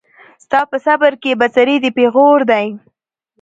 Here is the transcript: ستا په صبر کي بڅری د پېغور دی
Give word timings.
ستا 0.43 0.59
په 0.71 0.77
صبر 0.85 1.11
کي 1.21 1.31
بڅری 1.41 1.77
د 1.83 1.85
پېغور 1.97 2.39
دی 2.51 2.65